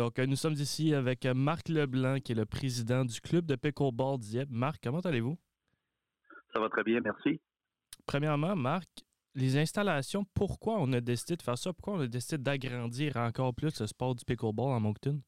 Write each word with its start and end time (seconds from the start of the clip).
Donc, 0.00 0.16
nous 0.16 0.36
sommes 0.36 0.54
ici 0.54 0.94
avec 0.94 1.26
Marc 1.26 1.68
Leblanc, 1.68 2.20
qui 2.20 2.32
est 2.32 2.34
le 2.34 2.46
président 2.46 3.04
du 3.04 3.20
club 3.20 3.44
de 3.44 3.54
pickleball 3.54 4.16
Dieppe. 4.16 4.48
Marc, 4.50 4.80
comment 4.82 5.00
allez-vous? 5.00 5.36
Ça 6.54 6.58
va 6.58 6.70
très 6.70 6.82
bien, 6.84 7.00
merci. 7.04 7.38
Premièrement, 8.06 8.56
Marc, 8.56 8.88
les 9.34 9.58
installations, 9.58 10.24
pourquoi 10.32 10.76
on 10.78 10.90
a 10.94 11.02
décidé 11.02 11.36
de 11.36 11.42
faire 11.42 11.58
ça? 11.58 11.74
Pourquoi 11.74 11.96
on 11.96 12.00
a 12.00 12.06
décidé 12.06 12.42
d'agrandir 12.42 13.18
encore 13.18 13.54
plus 13.54 13.78
le 13.78 13.86
sport 13.86 14.14
du 14.14 14.24
pickleball 14.24 14.72
en 14.72 14.80
Moncton? 14.80 15.20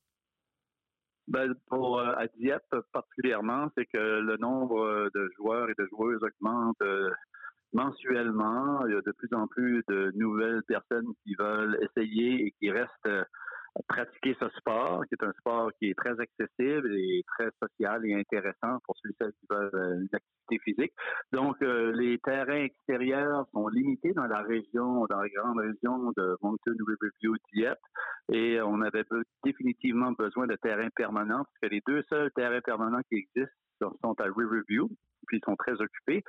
Ben, 1.29 1.53
pour 1.67 1.99
euh, 1.99 2.15
à 2.17 2.27
Dieppe 2.29 2.75
particulièrement, 2.95 3.69
c'est 3.77 3.85
que 3.85 3.99
le 3.99 4.39
nombre 4.39 5.11
de 5.15 5.31
joueurs 5.37 5.69
et 5.69 5.75
de 5.79 5.87
joueuses 5.91 6.23
augmente 6.23 6.81
euh, 6.81 7.11
mensuellement. 7.75 8.87
Il 8.87 8.95
y 8.95 8.97
a 8.97 9.03
de 9.03 9.13
plus 9.13 9.35
en 9.35 9.47
plus 9.49 9.83
de 9.89 10.13
nouvelles 10.15 10.63
personnes 10.63 11.13
qui 11.23 11.35
veulent 11.39 11.79
essayer 11.83 12.47
et 12.47 12.51
qui 12.53 12.71
restent 12.71 12.91
euh, 13.07 13.23
pratiquer 13.89 14.37
ce 14.39 14.49
sport, 14.59 15.05
qui 15.07 15.15
est 15.15 15.25
un 15.25 15.33
sport 15.33 15.71
qui 15.79 15.91
est 15.91 15.95
très 15.95 16.19
accessible 16.19 16.95
et 16.95 17.25
très 17.27 17.49
social 17.61 18.05
et 18.05 18.15
intéressant 18.15 18.79
pour 18.85 18.97
ceux 19.03 19.11
qui 19.11 19.47
veulent 19.51 19.71
euh, 19.75 20.01
une 20.01 20.09
activité 20.13 20.59
physique. 20.65 20.93
Donc, 21.33 21.57
euh, 21.63 21.93
les 21.93 22.19
terrains 22.19 22.65
extérieurs 22.65 23.47
sont 23.53 23.69
limités 23.69 24.13
dans 24.13 24.27
la 24.27 24.43
région, 24.43 25.07
dans 25.07 25.21
la 25.21 25.29
grande 25.29 25.59
région 25.59 26.13
de 26.17 26.37
Moncton, 26.43 26.75
Riverview, 26.87 27.37
Dieppe, 27.53 27.79
et 28.31 28.61
on 28.61 28.81
avait 28.83 29.05
définitivement 29.45 30.13
besoin 30.13 30.47
de 30.47 30.57
terrains 30.57 30.91
permanents, 30.95 31.45
parce 31.45 31.59
que 31.63 31.69
les 31.69 31.83
deux 31.87 32.03
seuls 32.09 32.31
terrains 32.33 32.61
permanents 32.61 33.03
qui 33.09 33.17
existent 33.17 33.57
sont 33.81 34.15
à 34.21 34.25
Riverview, 34.25 34.89
puis 35.27 35.39
ils 35.39 35.45
sont 35.45 35.57
très 35.57 35.73
occupés. 35.73 36.23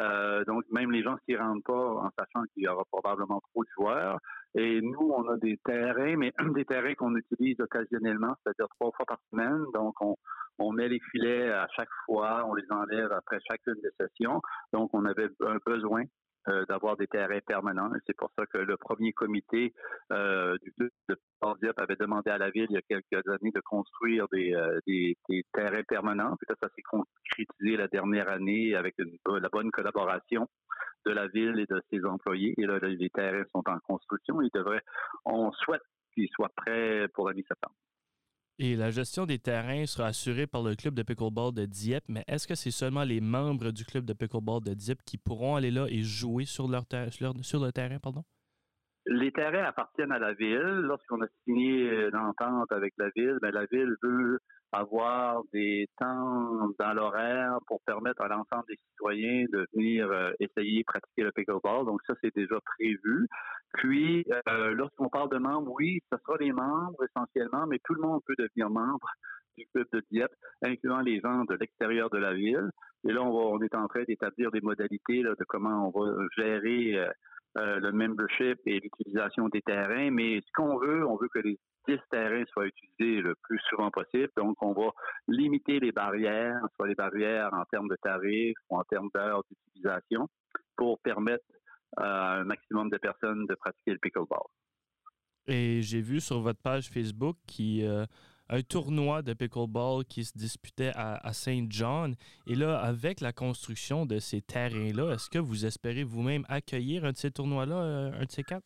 Euh, 0.00 0.44
donc, 0.44 0.64
même 0.70 0.90
les 0.90 1.02
gens 1.02 1.16
qui 1.24 1.32
ne 1.32 1.38
rentrent 1.38 1.64
pas 1.64 2.06
en 2.06 2.10
sachant 2.18 2.44
qu'il 2.52 2.64
y 2.64 2.68
aura 2.68 2.84
probablement 2.90 3.40
trop 3.52 3.62
de 3.62 3.68
joueurs. 3.76 4.18
Et 4.54 4.80
nous, 4.80 5.12
on 5.14 5.28
a 5.28 5.36
des 5.36 5.58
terrains, 5.64 6.16
mais 6.16 6.32
des 6.54 6.64
terrains 6.64 6.94
qu'on 6.94 7.14
utilise 7.16 7.60
occasionnellement, 7.60 8.34
c'est-à-dire 8.42 8.68
trois 8.78 8.90
fois 8.92 9.06
par 9.06 9.18
semaine. 9.30 9.64
Donc, 9.74 9.94
on, 10.00 10.72
met 10.72 10.88
les 10.88 11.00
filets 11.10 11.50
à 11.50 11.66
chaque 11.74 11.88
fois, 12.06 12.44
on 12.46 12.54
les 12.54 12.66
enlève 12.70 13.12
après 13.12 13.38
chacune 13.48 13.80
des 13.82 13.90
sessions. 13.98 14.40
Donc, 14.72 14.90
on 14.92 15.04
avait 15.04 15.28
un 15.40 15.58
besoin 15.64 16.04
euh, 16.48 16.64
d'avoir 16.66 16.96
des 16.96 17.06
terrains 17.06 17.40
permanents. 17.46 17.90
C'est 18.06 18.16
pour 18.16 18.30
ça 18.38 18.46
que 18.46 18.58
le 18.58 18.76
premier 18.76 19.12
comité 19.12 19.74
euh, 20.12 20.56
du 20.62 20.72
de 20.78 20.90
Diop 21.60 21.78
avait 21.78 21.96
demandé 21.96 22.30
à 22.30 22.38
la 22.38 22.50
ville 22.50 22.66
il 22.70 22.74
y 22.74 22.78
a 22.78 22.82
quelques 22.82 23.28
années 23.28 23.50
de 23.54 23.60
construire 23.60 24.26
des, 24.32 24.54
euh, 24.54 24.78
des, 24.86 25.16
terrains 25.52 25.82
permanents. 25.82 26.36
Puis 26.36 26.56
ça 26.60 26.68
s'est 26.74 26.82
concrétisé 26.82 27.76
la 27.76 27.88
dernière 27.88 28.28
année 28.28 28.74
avec 28.74 28.94
la 28.98 29.48
bonne 29.50 29.70
collaboration 29.70 30.48
de 31.06 31.12
la 31.12 31.28
ville 31.28 31.58
et 31.58 31.66
de 31.66 31.80
ses 31.90 32.04
employés. 32.04 32.54
Et 32.58 32.66
là, 32.66 32.78
les 32.80 33.10
terrains 33.10 33.44
sont 33.52 33.62
en 33.68 33.78
construction. 33.80 34.40
Ils 34.42 34.50
devraient, 34.54 34.82
on 35.24 35.52
souhaite 35.52 35.82
qu'ils 36.14 36.28
soient 36.34 36.52
prêts 36.54 37.06
pour 37.14 37.28
la 37.28 37.34
mi-septembre. 37.34 37.74
Et 38.60 38.74
la 38.74 38.90
gestion 38.90 39.24
des 39.24 39.38
terrains 39.38 39.86
sera 39.86 40.08
assurée 40.08 40.48
par 40.48 40.64
le 40.64 40.74
club 40.74 40.94
de 40.94 41.04
pickleball 41.04 41.54
de 41.54 41.64
Dieppe, 41.64 42.02
mais 42.08 42.24
est-ce 42.26 42.48
que 42.48 42.56
c'est 42.56 42.72
seulement 42.72 43.04
les 43.04 43.20
membres 43.20 43.70
du 43.70 43.84
club 43.84 44.04
de 44.04 44.12
pickleball 44.12 44.64
de 44.64 44.74
Dieppe 44.74 45.02
qui 45.04 45.16
pourront 45.16 45.54
aller 45.54 45.70
là 45.70 45.86
et 45.88 46.02
jouer 46.02 46.44
sur, 46.44 46.66
leur 46.66 46.82
sur 47.42 47.64
le 47.64 47.70
terrain? 47.70 48.00
Pardon? 48.00 48.24
Les 49.10 49.32
terrains 49.32 49.64
appartiennent 49.64 50.12
à 50.12 50.18
la 50.18 50.34
ville. 50.34 50.82
Lorsqu'on 50.82 51.22
a 51.22 51.26
signé 51.44 52.10
l'entente 52.10 52.70
avec 52.72 52.92
la 52.98 53.08
ville, 53.16 53.38
ben, 53.40 53.50
la 53.52 53.64
ville 53.64 53.96
veut 54.02 54.38
avoir 54.72 55.42
des 55.52 55.88
temps 55.98 56.68
dans 56.78 56.92
l'horaire 56.92 57.58
pour 57.66 57.80
permettre 57.86 58.20
à 58.20 58.28
l'ensemble 58.28 58.64
des 58.68 58.76
citoyens 58.90 59.46
de 59.50 59.66
venir 59.72 60.10
euh, 60.10 60.32
essayer 60.40 60.84
pratiquer 60.84 61.22
le 61.22 61.32
pickleball. 61.32 61.86
Donc 61.86 62.00
ça, 62.06 62.12
c'est 62.22 62.34
déjà 62.34 62.56
prévu. 62.76 63.26
Puis, 63.74 64.26
euh, 64.48 64.74
lorsqu'on 64.74 65.08
parle 65.08 65.30
de 65.30 65.38
membres, 65.38 65.72
oui, 65.72 66.00
ce 66.12 66.18
sera 66.18 66.36
les 66.38 66.52
membres 66.52 67.02
essentiellement, 67.02 67.66
mais 67.66 67.78
tout 67.84 67.94
le 67.94 68.02
monde 68.02 68.20
peut 68.26 68.34
devenir 68.38 68.68
membre 68.68 69.08
du 69.56 69.66
club 69.72 69.86
de 69.92 70.02
Dieppe, 70.10 70.34
incluant 70.62 71.00
les 71.00 71.20
gens 71.20 71.44
de 71.44 71.54
l'extérieur 71.54 72.10
de 72.10 72.18
la 72.18 72.34
ville. 72.34 72.70
Et 73.08 73.12
là, 73.12 73.22
on, 73.22 73.32
va, 73.32 73.56
on 73.56 73.62
est 73.62 73.74
en 73.74 73.88
train 73.88 74.04
d'établir 74.04 74.50
des 74.50 74.60
modalités 74.60 75.22
de 75.22 75.44
comment 75.48 75.88
on 75.88 75.98
va 75.98 76.26
gérer 76.36 76.98
euh, 76.98 77.10
le 77.58 77.90
membership 77.92 78.58
et 78.66 78.80
l'utilisation 78.80 79.48
des 79.48 79.62
terrains. 79.62 80.10
Mais 80.10 80.40
ce 80.40 80.52
qu'on 80.54 80.78
veut, 80.78 81.06
on 81.06 81.16
veut 81.16 81.28
que 81.28 81.40
les 81.40 81.58
10 81.88 81.98
terrains 82.10 82.44
soient 82.52 82.66
utilisés 82.66 83.20
le 83.22 83.34
plus 83.42 83.58
souvent 83.70 83.90
possible. 83.90 84.28
Donc, 84.36 84.56
on 84.62 84.72
va 84.72 84.90
limiter 85.26 85.80
les 85.80 85.92
barrières, 85.92 86.60
soit 86.76 86.86
les 86.86 86.94
barrières 86.94 87.50
en 87.54 87.64
termes 87.64 87.88
de 87.88 87.96
tarifs 88.02 88.56
ou 88.68 88.76
en 88.76 88.84
termes 88.84 89.08
d'heures 89.14 89.42
d'utilisation, 89.50 90.28
pour 90.76 91.00
permettre 91.00 91.44
à 91.96 92.40
un 92.40 92.44
maximum 92.44 92.90
de 92.90 92.98
personnes 92.98 93.46
de 93.46 93.54
pratiquer 93.54 93.92
le 93.92 93.98
pickleball. 93.98 94.46
Et 95.46 95.80
j'ai 95.80 96.02
vu 96.02 96.20
sur 96.20 96.40
votre 96.40 96.60
page 96.60 96.90
Facebook 96.90 97.36
qu'il 97.46 97.86
a 97.86 98.06
un 98.50 98.62
tournoi 98.62 99.22
de 99.22 99.34
pickleball 99.34 100.04
qui 100.04 100.24
se 100.24 100.36
disputait 100.36 100.92
à, 100.94 101.32
Saint 101.32 101.66
John. 101.68 102.14
Et 102.46 102.54
là, 102.54 102.78
avec 102.78 103.20
la 103.20 103.32
construction 103.32 104.06
de 104.06 104.18
ces 104.18 104.40
terrains-là, 104.40 105.12
est-ce 105.14 105.28
que 105.30 105.38
vous 105.38 105.66
espérez 105.66 106.04
vous-même 106.04 106.44
accueillir 106.48 107.04
un 107.04 107.12
de 107.12 107.16
ces 107.16 107.30
tournois-là, 107.30 107.76
euh, 107.76 108.20
un 108.20 108.24
de 108.24 108.30
ces 108.30 108.42
quatre? 108.42 108.64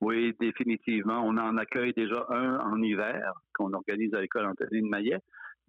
Oui, 0.00 0.34
définitivement. 0.38 1.22
On 1.24 1.36
en 1.38 1.56
accueille 1.56 1.92
déjà 1.94 2.26
un 2.28 2.58
en 2.60 2.82
hiver 2.82 3.32
qu'on 3.54 3.72
organise 3.72 4.14
à 4.14 4.20
l'école 4.20 4.46
Anthony 4.46 4.82
de 4.82 4.88
Maillet. 4.88 5.18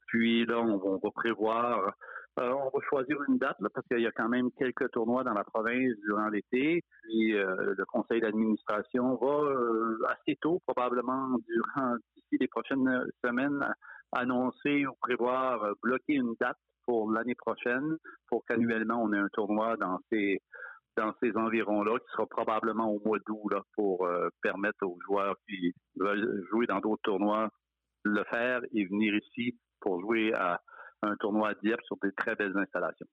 Puis 0.08 0.46
là, 0.46 0.60
on, 0.60 0.98
va 0.98 1.12
prévoir, 1.12 1.96
euh, 2.38 2.52
on 2.52 2.66
va 2.66 2.86
choisir 2.90 3.18
une 3.30 3.38
date 3.38 3.58
parce 3.74 3.88
qu'il 3.88 4.02
y 4.02 4.08
a 4.08 4.12
quand 4.12 4.28
même 4.28 4.52
quelques 4.58 4.92
tournois 4.92 5.24
dans 5.24 5.34
la 5.34 5.46
province 5.46 5.94
durant 6.06 6.28
l'été. 6.28 6.84
Puis 7.04 7.34
euh, 7.34 7.74
le 7.78 7.86
conseil 7.86 8.20
d'administration 8.20 9.16
va 9.16 9.28
euh, 9.28 9.98
assez 10.10 10.38
tôt, 10.42 10.62
probablement 10.68 11.38
durant 11.48 11.96
d'ici 12.16 12.38
les 12.40 12.48
prochaines 12.48 13.06
semaines, 13.24 13.66
annoncer 14.12 14.86
ou 14.86 14.94
prévoir 15.00 15.76
bloquer 15.82 16.16
une 16.16 16.36
date 16.40 16.58
pour 16.86 17.12
l'année 17.12 17.36
prochaine 17.36 17.98
pour 18.28 18.46
qu'annuellement 18.46 19.02
on 19.02 19.14
ait 19.14 19.20
un 19.20 19.30
tournoi 19.32 19.78
dans 19.78 20.00
ces 20.12 20.40
dans 20.98 21.14
ces 21.22 21.36
environs-là, 21.36 22.00
qui 22.00 22.06
sera 22.14 22.26
probablement 22.26 22.90
au 22.90 23.02
mois 23.06 23.18
d'août 23.28 23.54
pour 23.76 24.08
permettre 24.42 24.86
aux 24.86 24.98
joueurs 25.06 25.36
qui 25.46 25.74
veulent 25.98 26.46
jouer 26.50 26.68
dans 26.68 26.80
d'autres 26.80 27.02
tournois 27.04 27.50
le 28.04 28.24
faire 28.26 28.62
et 28.74 28.86
venir 28.86 29.14
ici 29.16 29.58
pour 29.82 30.00
jouer 30.00 30.32
à 30.36 30.62
un 31.06 31.16
tournoi 31.18 31.50
à 31.50 31.54
Dieppe 31.56 31.82
sur 31.84 31.98
des 32.02 32.12
très 32.12 32.36
belles 32.36 32.58
installations. 32.58 33.08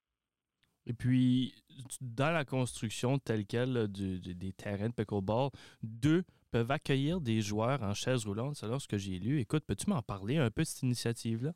Et 0.86 0.92
puis, 0.92 1.54
dans 2.00 2.32
la 2.32 2.44
construction 2.44 3.19
telle 3.19 3.47
qu'elle 3.47 3.88
des 3.88 4.53
terrains 4.53 4.88
de 4.88 4.94
pickleball, 4.94 5.50
deux 5.82 6.25
peuvent 6.50 6.70
accueillir 6.70 7.20
des 7.20 7.41
joueurs 7.41 7.82
en 7.82 7.94
chaise 7.94 8.26
roulante, 8.26 8.56
selon 8.56 8.78
ce 8.78 8.88
que 8.88 8.98
j'ai 8.98 9.19
lu. 9.19 9.38
Écoute, 9.38 9.64
peux-tu 9.66 9.88
m'en 9.88 10.02
parler 10.02 10.38
un 10.38 10.50
peu 10.50 10.62
de 10.62 10.66
cette 10.66 10.82
initiative-là? 10.82 11.52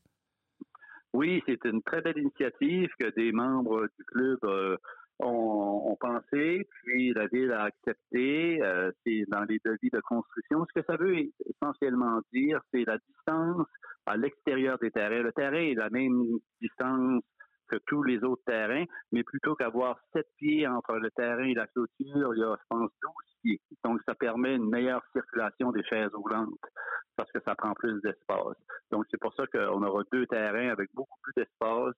Oui, 1.12 1.42
c'est 1.46 1.64
une 1.64 1.82
très 1.82 2.00
belle 2.02 2.19
initiative 2.19 2.91
que 2.98 3.10
des 3.14 3.32
membres 3.32 3.88
du 3.98 4.04
club 4.04 4.38
euh, 4.44 4.76
ont, 5.19 5.96
pensé, 5.98 6.69
puis 6.82 7.12
la 7.12 7.26
ville 7.26 7.52
a 7.52 7.64
accepté. 7.64 8.62
Euh, 8.62 8.91
c'est 9.04 9.25
dans 9.28 9.44
les 9.44 9.60
devis 9.64 9.91
de 9.91 10.00
construction. 10.00 10.64
Ce 10.66 10.80
que 10.80 10.86
ça 10.86 10.96
veut 10.96 11.16
essentiellement 11.46 12.20
dire, 12.32 12.60
c'est 12.72 12.84
la 12.84 12.98
distance 12.98 13.66
à 14.06 14.17
l'extérieur 14.17 14.78
des 14.78 14.91
terrains. 14.91 15.22
Le 15.22 15.33
terrain 15.33 15.56
est 15.56 15.75
la 15.75 15.91
même 15.91 16.25
distance 16.61 17.22
que 17.69 17.77
tous 17.87 18.03
les 18.03 18.22
autres 18.22 18.44
terrains, 18.47 18.84
mais 19.12 19.25
plutôt 19.25 19.55
qu'avoir 19.55 19.99
sept 20.12 20.27
pieds 20.37 20.67
entre 20.67 20.94
le 20.94 21.11
terrain 21.11 21.44
et 21.44 21.55
la 21.55 21.67
clôture, 21.67 22.34
il 22.34 22.39
y 22.39 22.44
a, 22.44 22.56
je 22.56 22.67
pense, 22.69 22.91
12 23.03 23.12
pieds. 23.43 23.61
Donc, 23.84 24.00
ça 24.06 24.15
permet 24.15 24.55
une 24.55 24.69
meilleure 24.69 25.03
circulation 25.12 25.72
des 25.72 25.83
chaises 25.84 26.15
roulantes 26.15 26.55
parce 27.17 27.31
que 27.33 27.41
ça 27.44 27.55
prend 27.55 27.72
plus 27.75 28.00
d'espace. 28.03 28.56
Donc, 28.91 29.05
c'est 29.11 29.21
pour 29.21 29.34
ça 29.34 29.47
qu'on 29.47 29.83
aura 29.83 30.03
deux 30.12 30.27
terrains 30.27 30.69
avec 30.69 30.91
beaucoup 30.94 31.19
plus 31.23 31.33
d'espace 31.37 31.94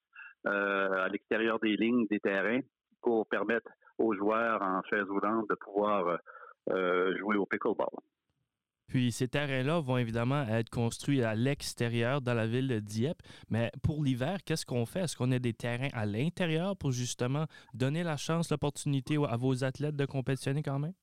euh, 0.46 1.04
à 1.04 1.08
l'extérieur 1.08 1.58
des 1.60 1.76
lignes 1.76 2.06
des 2.10 2.20
terrains 2.20 2.60
pour 3.02 3.26
permettre 3.26 3.70
aux 3.98 4.14
joueurs 4.14 4.62
en 4.62 4.82
chaise 4.84 5.08
roulante 5.08 5.48
de 5.48 5.54
pouvoir 5.56 6.18
euh, 6.70 7.16
jouer 7.18 7.36
au 7.36 7.46
pickleball. 7.46 7.88
Puis 8.88 9.12
ces 9.12 9.28
terrains-là 9.28 9.80
vont 9.80 9.98
évidemment 9.98 10.46
être 10.48 10.70
construits 10.70 11.22
à 11.22 11.34
l'extérieur 11.34 12.20
dans 12.20 12.34
la 12.34 12.46
ville 12.46 12.68
de 12.68 12.80
Dieppe. 12.80 13.22
Mais 13.50 13.70
pour 13.82 14.02
l'hiver, 14.02 14.38
qu'est-ce 14.44 14.64
qu'on 14.64 14.86
fait? 14.86 15.00
Est-ce 15.00 15.16
qu'on 15.16 15.30
a 15.30 15.38
des 15.38 15.52
terrains 15.52 15.88
à 15.92 16.06
l'intérieur 16.06 16.76
pour 16.76 16.90
justement 16.90 17.44
donner 17.74 18.02
la 18.02 18.16
chance, 18.16 18.50
l'opportunité 18.50 19.16
à 19.16 19.36
vos 19.36 19.64
athlètes 19.64 19.96
de 19.96 20.06
compétitionner 20.06 20.62
quand 20.62 20.78
même? 20.78 20.94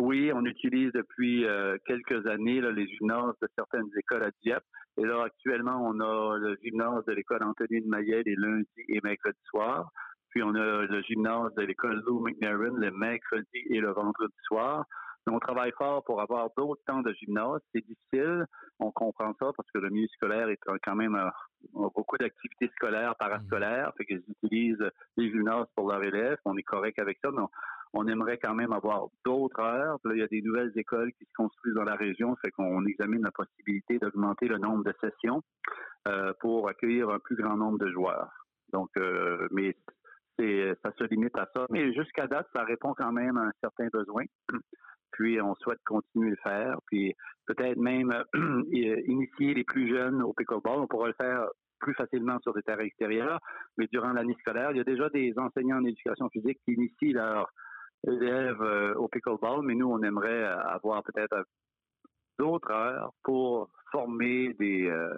Oui, 0.00 0.32
on 0.34 0.44
utilise 0.46 0.90
depuis 0.92 1.44
euh, 1.44 1.76
quelques 1.86 2.26
années 2.26 2.60
les 2.60 2.88
gymnases 2.88 3.34
de 3.42 3.48
certaines 3.54 3.90
écoles 3.98 4.24
à 4.24 4.30
Dieppe. 4.42 4.64
Et 4.96 5.04
là, 5.04 5.24
actuellement, 5.24 5.86
on 5.86 6.00
a 6.00 6.38
le 6.38 6.56
gymnase 6.64 7.04
de 7.04 7.12
l'école 7.12 7.42
Anthony 7.42 7.82
de 7.82 7.86
Maillet 7.86 8.22
les 8.24 8.34
lundis 8.34 8.66
et 8.88 9.00
mercredis 9.04 9.38
soirs. 9.44 9.90
Puis 10.30 10.42
on 10.42 10.54
a 10.54 10.82
le 10.86 11.02
gymnase 11.02 11.54
de 11.54 11.62
l'école 11.62 12.02
Lou 12.06 12.20
McNairn 12.20 12.76
le 12.76 12.90
mercredi 12.92 13.58
et 13.68 13.80
le 13.80 13.92
vendredi 13.92 14.34
soir. 14.46 14.84
On 15.26 15.38
travaille 15.38 15.72
fort 15.76 16.02
pour 16.04 16.20
avoir 16.20 16.48
d'autres 16.56 16.82
temps 16.86 17.02
de 17.02 17.12
gymnase. 17.12 17.60
C'est 17.74 17.84
difficile, 17.86 18.46
on 18.78 18.90
comprend 18.90 19.32
ça 19.38 19.50
parce 19.56 19.70
que 19.72 19.78
le 19.78 19.90
milieu 19.90 20.08
scolaire 20.08 20.48
est 20.48 20.58
quand 20.82 20.96
même 20.96 21.18
beaucoup 21.72 22.16
d'activités 22.16 22.70
scolaires, 22.76 23.14
parascolaires, 23.16 23.92
fait 23.96 24.06
qu'ils 24.06 24.24
utilisent 24.28 24.90
les 25.16 25.30
gymnases 25.30 25.66
pour 25.76 25.90
leurs 25.90 26.02
élèves. 26.02 26.38
On 26.44 26.56
est 26.56 26.62
correct 26.62 26.98
avec 26.98 27.18
ça, 27.22 27.30
mais 27.30 27.42
on, 27.92 28.06
aimerait 28.06 28.38
quand 28.38 28.54
même 28.54 28.72
avoir 28.72 29.08
d'autres 29.24 29.60
heures. 29.60 29.98
là, 30.04 30.14
il 30.14 30.20
y 30.20 30.22
a 30.22 30.28
des 30.28 30.42
nouvelles 30.42 30.72
écoles 30.76 31.12
qui 31.12 31.24
se 31.24 31.32
construisent 31.36 31.74
dans 31.74 31.84
la 31.84 31.96
région, 31.96 32.36
fait 32.36 32.50
qu'on 32.50 32.84
examine 32.86 33.22
la 33.22 33.32
possibilité 33.32 33.98
d'augmenter 33.98 34.48
le 34.48 34.58
nombre 34.58 34.84
de 34.84 34.94
sessions 35.00 35.42
euh, 36.08 36.32
pour 36.40 36.68
accueillir 36.68 37.10
un 37.10 37.18
plus 37.18 37.36
grand 37.36 37.56
nombre 37.56 37.78
de 37.78 37.90
joueurs. 37.90 38.30
Donc, 38.72 38.90
euh, 38.96 39.48
mais 39.50 39.76
c'est, 40.38 40.74
ça 40.82 40.92
se 40.96 41.04
limite 41.04 41.36
à 41.36 41.48
ça. 41.54 41.66
Mais 41.70 41.92
jusqu'à 41.92 42.26
date, 42.26 42.48
ça 42.54 42.64
répond 42.64 42.94
quand 42.94 43.12
même 43.12 43.36
à 43.36 43.42
un 43.42 43.52
certain 43.60 43.88
besoin. 43.92 44.24
Puis 45.20 45.38
on 45.40 45.54
souhaite 45.56 45.80
continuer 45.84 46.30
de 46.30 46.36
le 46.36 46.42
faire. 46.42 46.78
Puis 46.86 47.14
peut-être 47.46 47.76
même 47.76 48.10
initier 48.72 49.52
les 49.52 49.64
plus 49.64 49.88
jeunes 49.94 50.22
au 50.22 50.32
pickleball. 50.32 50.80
On 50.80 50.86
pourra 50.86 51.08
le 51.08 51.14
faire 51.20 51.46
plus 51.78 51.94
facilement 51.94 52.38
sur 52.40 52.54
des 52.54 52.62
terrains 52.62 52.84
extérieurs, 52.84 53.38
mais 53.78 53.86
durant 53.90 54.12
l'année 54.12 54.36
scolaire, 54.40 54.70
il 54.70 54.76
y 54.76 54.80
a 54.80 54.84
déjà 54.84 55.08
des 55.08 55.32
enseignants 55.38 55.78
en 55.78 55.84
éducation 55.84 56.28
physique 56.28 56.58
qui 56.64 56.72
initient 56.72 57.14
leurs 57.14 57.50
élèves 58.06 58.60
euh, 58.60 58.94
au 58.94 59.08
pickleball, 59.08 59.62
mais 59.62 59.74
nous, 59.74 59.90
on 59.90 60.02
aimerait 60.02 60.44
avoir 60.44 61.02
peut-être 61.02 61.44
d'autres 62.38 62.70
heures 62.70 63.12
pour 63.22 63.70
former 63.92 64.54
des, 64.58 64.88
euh, 64.88 65.14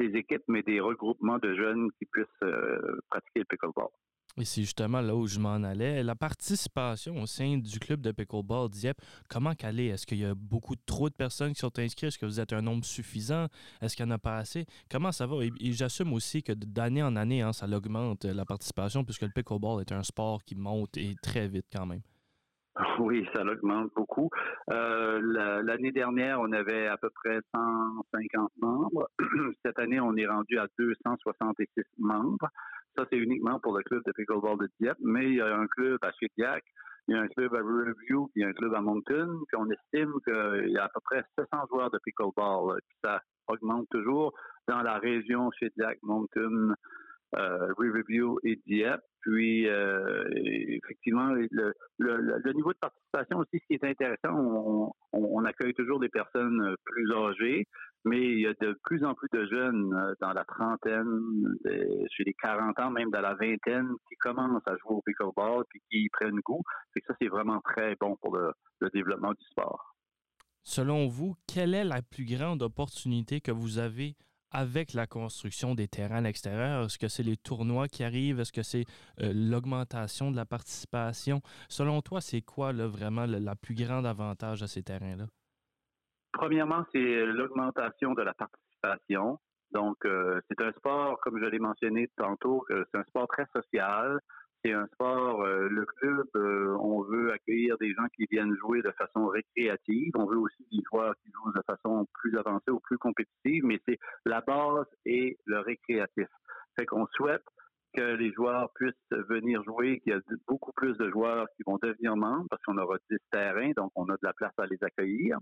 équipes, 0.00 0.44
mais 0.48 0.62
des 0.62 0.80
regroupements 0.80 1.38
de 1.38 1.54
jeunes 1.54 1.90
qui 1.98 2.06
puissent 2.06 2.26
euh, 2.42 2.98
pratiquer 3.10 3.40
le 3.40 3.44
pickleball. 3.44 3.88
Et 4.40 4.44
c'est 4.44 4.62
justement 4.62 5.00
là 5.00 5.16
où 5.16 5.26
je 5.26 5.40
m'en 5.40 5.54
allais. 5.64 6.02
La 6.04 6.14
participation 6.14 7.20
au 7.20 7.26
sein 7.26 7.58
du 7.58 7.80
club 7.80 8.00
de 8.00 8.12
pickleball 8.12 8.70
Dieppe, 8.70 9.00
comment 9.28 9.54
qu'elle 9.54 9.80
est? 9.80 9.86
Est-ce 9.88 10.06
qu'il 10.06 10.18
y 10.18 10.24
a 10.24 10.34
beaucoup 10.34 10.76
trop 10.76 11.08
de 11.08 11.14
personnes 11.14 11.52
qui 11.52 11.58
sont 11.58 11.76
inscrites? 11.76 12.08
Est-ce 12.08 12.18
que 12.18 12.26
vous 12.26 12.38
êtes 12.38 12.52
un 12.52 12.62
nombre 12.62 12.84
suffisant? 12.84 13.48
Est-ce 13.80 13.96
qu'il 13.96 14.06
n'y 14.06 14.12
en 14.12 14.14
a 14.14 14.18
pas 14.18 14.38
assez? 14.38 14.64
Comment 14.88 15.10
ça 15.10 15.26
va? 15.26 15.44
Et, 15.44 15.50
j'assume 15.72 16.12
aussi 16.12 16.44
que 16.44 16.52
d'année 16.52 17.02
en 17.02 17.16
année, 17.16 17.42
hein, 17.42 17.52
ça 17.52 17.66
augmente 17.66 18.24
la 18.26 18.44
participation 18.44 19.04
puisque 19.04 19.22
le 19.22 19.30
pickleball 19.34 19.80
est 19.80 19.92
un 19.92 20.04
sport 20.04 20.44
qui 20.44 20.54
monte 20.54 20.96
et 20.96 21.16
très 21.20 21.48
vite 21.48 21.66
quand 21.72 21.86
même. 21.86 22.02
Oui, 23.00 23.26
ça 23.34 23.42
augmente 23.42 23.90
beaucoup. 23.94 24.30
Euh, 24.70 25.62
l'année 25.62 25.92
dernière, 25.92 26.40
on 26.40 26.52
avait 26.52 26.86
à 26.86 26.96
peu 26.96 27.10
près 27.10 27.38
150 27.54 28.52
membres. 28.60 29.08
Cette 29.64 29.78
année, 29.78 30.00
on 30.00 30.16
est 30.16 30.26
rendu 30.26 30.58
à 30.58 30.66
266 30.78 31.82
membres. 31.98 32.48
Ça, 32.96 33.04
c'est 33.10 33.18
uniquement 33.18 33.58
pour 33.60 33.76
le 33.76 33.82
club 33.84 34.02
de 34.06 34.12
pickleball 34.12 34.58
de 34.58 34.68
Dieppe, 34.80 34.98
mais 35.00 35.26
il 35.26 35.34
y 35.36 35.40
a 35.40 35.56
un 35.56 35.66
club 35.66 35.98
à 36.02 36.10
Shediac, 36.12 36.64
il 37.06 37.14
y 37.14 37.18
a 37.18 37.22
un 37.22 37.28
club 37.28 37.54
à 37.54 37.58
Riverview, 37.58 38.26
puis 38.28 38.32
il 38.36 38.42
y 38.42 38.44
a 38.44 38.48
un 38.48 38.52
club 38.52 38.74
à 38.74 38.80
Moncton, 38.80 39.40
puis 39.46 39.56
on 39.56 39.70
estime 39.70 40.12
qu'il 40.24 40.70
y 40.70 40.78
a 40.78 40.84
à 40.84 40.88
peu 40.88 41.00
près 41.04 41.22
700 41.38 41.66
joueurs 41.70 41.90
de 41.90 41.98
pickleball. 42.04 42.80
ça 43.04 43.22
augmente 43.46 43.86
toujours 43.90 44.34
dans 44.66 44.82
la 44.82 44.98
région 44.98 45.50
Shediac, 45.52 45.98
Moncton, 46.02 46.74
euh, 47.36 47.72
Riverview 47.76 48.38
et 48.44 48.60
Dieppe. 48.66 49.02
Puis, 49.20 49.68
euh, 49.68 50.24
effectivement, 50.34 51.32
le, 51.32 51.74
le, 51.98 52.52
niveau 52.52 52.72
de 52.72 52.78
participation 52.78 53.38
aussi, 53.38 53.58
ce 53.60 53.66
qui 53.66 53.74
est 53.74 53.84
intéressant, 53.84 54.94
on, 55.12 55.44
accueille 55.44 55.74
toujours 55.74 56.00
des 56.00 56.08
personnes 56.08 56.74
plus 56.84 57.12
âgées, 57.12 57.66
mais 58.04 58.20
il 58.20 58.40
y 58.40 58.46
a 58.46 58.54
de 58.60 58.78
plus 58.84 59.04
en 59.04 59.14
plus 59.14 59.28
de 59.32 59.46
jeunes 59.46 59.92
euh, 59.94 60.14
dans 60.20 60.32
la 60.32 60.44
trentaine, 60.44 61.20
chez 62.10 62.24
les 62.24 62.34
40 62.34 62.78
ans, 62.80 62.90
même 62.90 63.10
dans 63.10 63.20
la 63.20 63.34
vingtaine, 63.34 63.90
qui 64.08 64.16
commencent 64.16 64.66
à 64.66 64.76
jouer 64.76 64.96
au 64.96 65.02
pickleball 65.02 65.64
puis 65.68 65.80
qui 65.90 66.08
prennent 66.10 66.40
goût. 66.44 66.62
Et 66.96 67.02
ça, 67.06 67.14
c'est 67.20 67.28
vraiment 67.28 67.60
très 67.60 67.96
bon 68.00 68.16
pour 68.22 68.36
le, 68.36 68.52
le 68.80 68.88
développement 68.90 69.32
du 69.32 69.44
sport. 69.50 69.94
Selon 70.62 71.06
vous, 71.06 71.34
quelle 71.46 71.74
est 71.74 71.84
la 71.84 72.02
plus 72.02 72.24
grande 72.24 72.62
opportunité 72.62 73.40
que 73.40 73.50
vous 73.50 73.78
avez 73.78 74.16
avec 74.50 74.92
la 74.92 75.06
construction 75.06 75.74
des 75.74 75.88
terrains 75.88 76.16
à 76.16 76.20
l'extérieur? 76.20 76.84
Est-ce 76.84 76.98
que 76.98 77.08
c'est 77.08 77.22
les 77.22 77.36
tournois 77.36 77.88
qui 77.88 78.04
arrivent? 78.04 78.40
Est-ce 78.40 78.52
que 78.52 78.62
c'est 78.62 78.84
euh, 79.20 79.32
l'augmentation 79.34 80.30
de 80.30 80.36
la 80.36 80.46
participation? 80.46 81.40
Selon 81.68 82.00
toi, 82.02 82.20
c'est 82.20 82.42
quoi 82.42 82.72
vraiment 82.72 83.26
le, 83.26 83.38
la 83.38 83.56
plus 83.56 83.74
grande 83.74 84.06
avantage 84.06 84.62
à 84.62 84.66
ces 84.66 84.82
terrains-là? 84.82 85.26
Premièrement, 86.32 86.84
c'est 86.92 87.26
l'augmentation 87.26 88.14
de 88.14 88.22
la 88.22 88.34
participation. 88.34 89.38
Donc, 89.72 89.96
euh, 90.04 90.40
c'est 90.48 90.60
un 90.62 90.72
sport, 90.72 91.18
comme 91.20 91.38
je 91.38 91.44
l'ai 91.44 91.58
mentionné 91.58 92.08
tantôt, 92.16 92.64
c'est 92.68 92.98
un 92.98 93.04
sport 93.04 93.28
très 93.28 93.46
social. 93.54 94.20
C'est 94.64 94.72
un 94.72 94.86
sport, 94.88 95.42
euh, 95.42 95.68
le 95.68 95.84
club, 95.84 96.26
euh, 96.34 96.76
on 96.80 97.02
veut 97.02 97.32
accueillir 97.32 97.78
des 97.78 97.92
gens 97.92 98.06
qui 98.16 98.26
viennent 98.28 98.54
jouer 98.56 98.82
de 98.82 98.90
façon 98.92 99.26
récréative. 99.26 100.12
On 100.16 100.26
veut 100.26 100.38
aussi 100.38 100.66
des 100.72 100.82
joueurs 100.90 101.14
qui 101.22 101.30
jouent 101.30 101.52
de 101.52 101.62
façon 101.64 102.06
plus 102.14 102.36
avancée 102.36 102.70
ou 102.70 102.80
plus 102.80 102.98
compétitive, 102.98 103.64
mais 103.64 103.80
c'est 103.86 103.98
la 104.24 104.40
base 104.40 104.86
et 105.06 105.38
le 105.44 105.60
récréatif. 105.60 106.26
Fait 106.76 106.86
qu'on 106.86 107.06
souhaite 107.12 107.44
que 107.96 108.02
les 108.02 108.32
joueurs 108.32 108.70
puissent 108.74 108.94
venir 109.28 109.62
jouer, 109.62 110.00
qu'il 110.00 110.12
y 110.12 110.16
a 110.16 110.20
beaucoup 110.48 110.72
plus 110.72 110.96
de 110.98 111.08
joueurs 111.08 111.46
qui 111.56 111.62
vont 111.64 111.78
devenir 111.80 112.16
membres 112.16 112.46
parce 112.50 112.62
qu'on 112.62 112.78
aura 112.78 112.96
10 113.10 113.18
terrains, 113.30 113.70
donc 113.76 113.92
on 113.94 114.08
a 114.08 114.14
de 114.14 114.18
la 114.22 114.32
place 114.32 114.52
à 114.58 114.66
les 114.66 114.78
accueillir. 114.82 115.38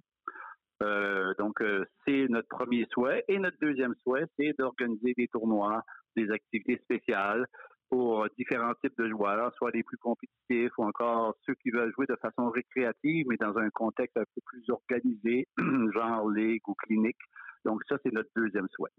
Euh, 0.82 1.32
donc, 1.38 1.64
c'est 2.06 2.28
notre 2.28 2.48
premier 2.48 2.86
souhait. 2.92 3.24
Et 3.28 3.38
notre 3.38 3.56
deuxième 3.62 3.94
souhait, 4.02 4.26
c'est 4.38 4.52
d'organiser 4.58 5.14
des 5.16 5.26
tournois, 5.28 5.82
des 6.14 6.30
activités 6.30 6.78
spéciales 6.84 7.46
pour 7.90 8.26
différents 8.38 8.74
types 8.82 8.96
de 8.98 9.08
joueurs, 9.08 9.52
soit 9.54 9.70
les 9.70 9.82
plus 9.82 9.96
compétitifs 9.98 10.72
ou 10.78 10.84
encore 10.84 11.36
ceux 11.46 11.54
qui 11.54 11.70
veulent 11.70 11.92
jouer 11.94 12.06
de 12.08 12.16
façon 12.16 12.50
récréative, 12.50 13.26
mais 13.28 13.36
dans 13.36 13.56
un 13.58 13.70
contexte 13.70 14.16
un 14.16 14.24
peu 14.34 14.40
plus 14.44 14.64
organisé, 14.70 15.46
genre 15.94 16.28
ligue 16.30 16.66
ou 16.68 16.74
clinique. 16.74 17.18
Donc 17.64 17.82
ça, 17.88 17.96
c'est 18.02 18.12
notre 18.12 18.30
deuxième 18.36 18.68
souhait. 18.70 18.90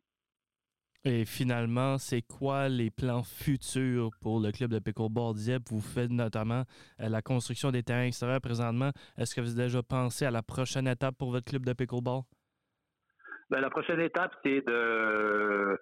Et 1.04 1.26
finalement, 1.26 1.98
c'est 1.98 2.22
quoi 2.22 2.68
les 2.68 2.90
plans 2.90 3.24
futurs 3.24 4.10
pour 4.20 4.42
le 4.42 4.52
club 4.52 4.72
de 4.72 4.80
pickleball 4.80 5.36
Dieppe? 5.36 5.70
Vous 5.70 5.80
faites 5.80 6.12
notamment 6.12 6.64
euh, 7.00 7.08
la 7.08 7.22
construction 7.22 7.72
des 7.72 7.84
terrains 7.84 8.08
extérieurs 8.08 8.42
présentement. 8.42 8.92
Est-ce 9.18 9.34
que 9.34 9.40
vous 9.40 9.52
avez 9.52 9.70
déjà 9.70 9.84
pensé 9.84 10.26
à 10.26 10.32
la 10.32 10.44
prochaine 10.44 10.88
étape 10.88 11.16
pour 11.18 11.32
votre 11.32 11.46
club 11.46 11.66
de 11.66 11.72
pickleball? 11.72 12.24
Bien, 13.50 13.62
la 13.62 13.70
prochaine 13.70 14.02
étape, 14.02 14.36
c'est 14.44 14.60
de 14.68 15.80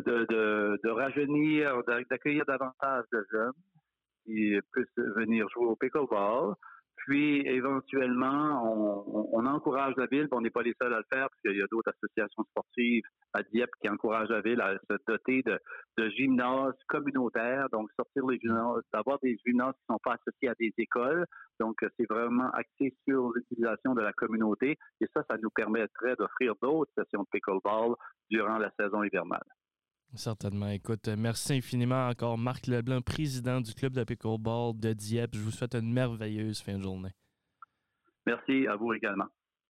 de, 0.00 0.26
de, 0.28 0.80
de 0.82 0.90
rajeunir, 0.90 1.82
d'accueillir 2.10 2.44
davantage 2.46 3.04
de 3.12 3.24
jeunes 3.30 3.52
qui 4.24 4.58
puissent 4.72 5.06
venir 5.16 5.48
jouer 5.50 5.66
au 5.66 5.76
pickleball. 5.76 6.54
Puis, 7.06 7.46
éventuellement, 7.46 8.64
on, 9.32 9.46
encourage 9.46 9.94
la 9.96 10.06
ville, 10.06 10.26
on 10.32 10.40
n'est 10.40 10.50
pas 10.50 10.62
les 10.62 10.74
seuls 10.80 10.92
à 10.92 10.98
le 10.98 11.04
faire, 11.12 11.28
parce 11.28 11.40
qu'il 11.42 11.56
y 11.56 11.62
a 11.62 11.66
d'autres 11.70 11.92
associations 11.92 12.42
sportives 12.50 13.04
à 13.32 13.42
Dieppe 13.44 13.70
qui 13.80 13.88
encouragent 13.88 14.30
la 14.30 14.40
ville 14.40 14.60
à 14.60 14.76
se 14.90 14.96
doter 15.06 15.42
de, 15.42 15.60
de 15.98 16.08
gymnases 16.08 16.74
communautaires, 16.88 17.68
donc 17.70 17.90
sortir 17.94 18.26
les 18.26 18.38
gymnases, 18.40 18.82
d'avoir 18.92 19.18
des 19.22 19.36
gymnases 19.46 19.74
qui 19.74 19.84
ne 19.90 19.94
sont 19.94 20.00
pas 20.02 20.14
associés 20.14 20.48
à 20.48 20.54
des 20.58 20.72
écoles. 20.78 21.26
Donc, 21.60 21.76
c'est 21.96 22.10
vraiment 22.10 22.50
axé 22.52 22.96
sur 23.06 23.30
l'utilisation 23.34 23.94
de 23.94 24.00
la 24.00 24.12
communauté. 24.12 24.76
Et 25.00 25.06
ça, 25.14 25.22
ça 25.30 25.36
nous 25.40 25.50
permettrait 25.50 26.16
d'offrir 26.16 26.54
d'autres 26.60 26.90
sessions 26.98 27.22
de 27.22 27.28
pickleball 27.30 27.94
durant 28.30 28.58
la 28.58 28.70
saison 28.80 29.04
hivernale. 29.04 29.46
Certainement. 30.14 30.68
Écoute, 30.68 31.08
merci 31.08 31.54
infiniment 31.54 32.08
encore 32.08 32.38
Marc 32.38 32.66
Leblanc, 32.66 33.02
président 33.02 33.60
du 33.60 33.74
club 33.74 33.92
de 33.92 34.04
pickleball 34.04 34.78
de 34.78 34.92
Dieppe. 34.92 35.34
Je 35.34 35.40
vous 35.40 35.50
souhaite 35.50 35.74
une 35.74 35.92
merveilleuse 35.92 36.60
fin 36.60 36.78
de 36.78 36.82
journée. 36.82 37.10
Merci 38.26 38.66
à 38.66 38.76
vous 38.76 38.92
également. 38.94 39.26